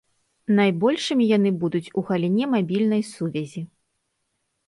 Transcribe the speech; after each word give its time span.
Найбольшымі 0.59 1.27
яны 1.37 1.51
будуць 1.63 1.91
у 2.01 2.03
галіне 2.09 2.45
мабільнай 2.55 3.03
сувязі. 3.13 3.61